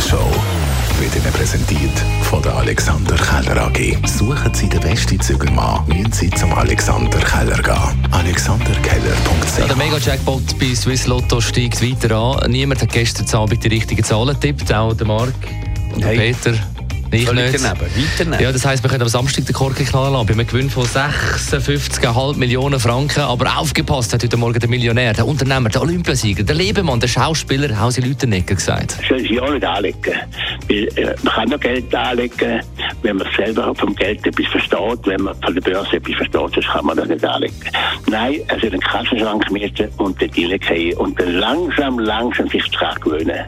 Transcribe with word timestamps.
Morgenshow 0.00 0.30
wird 0.98 1.14
Ihnen 1.14 1.32
präsentiert 1.34 1.92
von 2.22 2.40
der 2.42 2.54
Alexander 2.54 3.16
Keller 3.16 3.66
AG. 3.66 3.98
Suchen 4.06 4.54
Sie 4.54 4.66
den 4.66 4.80
besten 4.80 5.20
Zügelmann, 5.20 5.86
müssen 5.88 6.10
Sie 6.10 6.30
zum 6.30 6.54
Alexander 6.54 7.18
Keller 7.18 7.60
gehen. 7.62 8.08
AlexanderKeller.ch 8.10 9.58
ja, 9.58 9.66
Der 9.66 9.76
Mega-Jackpot 9.76 10.58
bei 10.58 10.74
Swiss 10.74 11.06
Lotto 11.06 11.42
steigt 11.42 11.82
weiter 11.82 12.16
an. 12.16 12.50
Niemand 12.50 12.80
hat 12.80 12.92
gestern 12.92 13.28
Abend 13.38 13.62
die 13.62 13.68
richtigen 13.68 14.02
Zahlen 14.02 14.28
getippt, 14.40 14.72
auch 14.72 14.94
der 14.94 15.06
Marc 15.06 15.34
und 15.92 16.02
der 16.02 16.08
Hey. 16.08 16.32
Peter. 16.32 16.54
Ich 17.12 17.26
Völlig 17.26 17.52
nicht. 17.52 17.64
daneben, 17.64 17.80
weit 17.80 17.90
daneben. 18.18 18.42
Ja, 18.42 18.52
das 18.52 18.64
heisst, 18.64 18.82
wir 18.82 18.90
können 18.90 19.02
am 19.02 19.08
Samstag 19.08 19.44
den 19.46 19.54
Korken 19.54 19.84
knallen 19.86 20.12
lassen. 20.12 20.26
Bei 20.26 20.32
einem 20.34 20.46
Gewinn 20.46 20.70
von 20.70 20.84
56,5 20.84 22.36
Millionen 22.36 22.78
Franken. 22.78 23.20
Aber 23.22 23.58
aufgepasst 23.58 24.12
hat 24.12 24.22
heute 24.22 24.36
Morgen 24.36 24.58
der 24.58 24.68
Millionär, 24.68 25.12
der 25.12 25.26
Unternehmer, 25.26 25.68
der 25.68 25.82
Olympiasieger, 25.82 26.42
der 26.42 26.54
Lebemann, 26.54 27.00
der 27.00 27.08
Schauspieler 27.08 27.78
Hausi 27.78 28.00
Lüternegger 28.00 28.54
gesagt. 28.54 28.96
soll 29.08 29.20
sie 29.20 29.40
auch 29.40 29.52
nicht 29.52 29.64
anlegen. 29.64 30.14
Weil, 30.68 30.88
äh, 30.96 31.14
man 31.22 31.34
kann 31.34 31.48
nur 31.48 31.58
Geld 31.58 31.94
anlegen, 31.94 32.60
wenn 33.02 33.16
man 33.16 33.26
selber 33.36 33.74
vom 33.74 33.94
Geld 33.96 34.24
etwas 34.26 34.46
versteht, 34.46 35.06
wenn 35.06 35.22
man 35.22 35.34
von 35.42 35.54
der 35.54 35.62
Börse 35.62 35.96
etwas 35.96 36.14
versteht, 36.14 36.54
sonst 36.54 36.68
kann 36.68 36.84
man 36.86 36.96
das 36.96 37.08
nicht 37.08 37.24
anlegen. 37.24 37.54
Nein, 38.08 38.40
er 38.48 38.60
soll 38.60 38.70
einen 38.70 38.80
Kassenschrank 38.80 39.50
mieten 39.50 39.88
und 39.98 40.20
dort 40.20 40.36
reingehen 40.36 40.96
und 40.98 41.20
dann 41.20 41.34
langsam, 41.34 41.98
langsam 41.98 42.48
sich 42.48 42.64
daran 42.70 43.00
gewöhnen. 43.00 43.40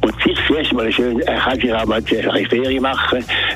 Und 0.00 0.14
sich 0.22 0.38
zuerst 0.46 0.72
mal 0.72 0.90
schön, 0.92 1.20
er 1.20 1.38
kann 1.40 1.60
sich 1.60 1.72
auch 1.72 1.86
mal 1.86 2.02
zuerst 2.04 2.28
eine 2.28 2.48
Ferien 2.48 2.82
machen, 2.82 3.01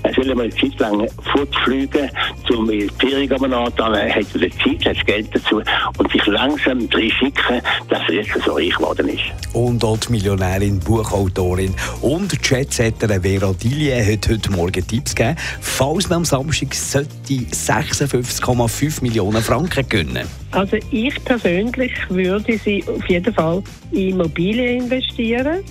er 0.02 0.12
soll 0.14 0.34
mal 0.34 0.44
eine 0.44 0.54
Zeit 0.54 0.78
lang 0.78 1.08
fortfliegen, 1.32 2.10
um 2.50 2.70
in 2.70 2.80
die 2.80 2.90
Ferien 2.98 3.28
zu 3.28 3.36
gehen, 3.36 3.50
dann 3.50 3.54
hat 3.64 3.78
er 3.78 4.22
die 4.22 4.50
Zeit, 4.50 4.86
hat 4.86 4.96
das 4.96 5.06
Geld 5.06 5.28
dazu 5.32 5.62
und 5.98 6.12
sich 6.12 6.26
langsam 6.26 6.88
reinschicken, 6.92 7.60
dass 7.88 8.02
er 8.08 8.14
jetzt 8.14 8.30
so 8.44 8.52
reich 8.52 8.74
geworden 8.74 9.08
ist. 9.08 9.24
Und 9.52 9.82
auch 9.84 9.98
die 9.98 10.12
Millionärin, 10.12 10.78
Buchautorin 10.80 11.74
und 12.02 12.32
Jetsetterin 12.48 13.22
Vera 13.22 13.52
Dillier 13.52 14.04
hat 14.04 14.28
heute 14.28 14.50
Morgen 14.52 14.86
Tipps 14.86 15.14
gegeben, 15.14 15.36
falls 15.60 16.08
man 16.08 16.18
am 16.18 16.24
Samstag 16.24 16.74
sollte 16.74 17.08
56,5 17.28 19.02
Millionen 19.02 19.42
Franken 19.42 19.88
gönnen. 19.88 20.26
Also 20.52 20.76
ich 20.90 21.22
persönlich 21.24 21.92
würde 22.08 22.58
sie 22.58 22.84
auf 22.88 23.04
jeden 23.08 23.34
Fall 23.34 23.62
in 23.92 24.10
Immobilien 24.10 24.84
investieren, 24.84 25.62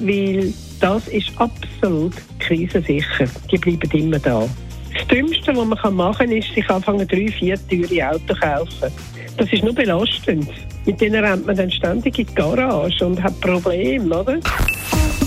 weil 0.00 0.52
das 0.80 1.08
ist 1.08 1.30
absolut 1.36 2.14
krisensicher. 2.38 3.26
Die 3.50 3.58
bleiben 3.58 3.90
immer 3.92 4.18
da. 4.18 4.46
Das 4.94 5.06
Dümmste, 5.08 5.56
was 5.56 5.82
man 5.82 5.94
machen 5.94 6.28
kann, 6.28 6.32
ist, 6.32 6.54
sich 6.54 6.68
anfangen, 6.70 7.06
drei, 7.08 7.28
vier 7.28 7.58
teure 7.68 8.10
Autos 8.10 8.38
kaufen. 8.38 8.92
Das 9.36 9.52
ist 9.52 9.64
nur 9.64 9.74
belastend. 9.74 10.48
Mit 10.86 11.00
denen 11.00 11.24
rennt 11.24 11.46
man 11.46 11.56
dann 11.56 11.70
ständig 11.70 12.18
in 12.18 12.26
die 12.26 12.34
Garage 12.34 13.04
und 13.04 13.20
hat 13.22 13.38
Probleme, 13.40 14.20
oder? 14.20 14.38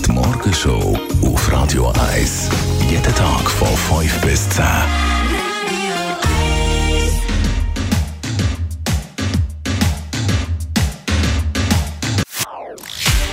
Die 0.06 0.12
Morgenshow 0.12 0.98
auf 1.22 1.52
Radio 1.52 1.92
1. 2.12 2.48
Jeden 2.90 3.14
Tag 3.14 3.50
von 3.50 3.68
5 4.00 4.20
bis 4.22 4.48
10. 4.50 4.64